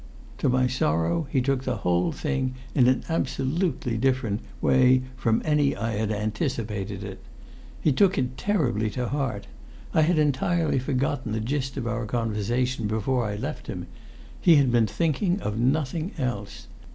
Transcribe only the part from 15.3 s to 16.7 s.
of nothing else.